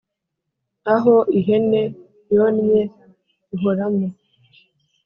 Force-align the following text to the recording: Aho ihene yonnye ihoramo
Aho 0.93 1.15
ihene 1.39 1.81
yonnye 2.35 2.81
ihoramo 3.53 4.07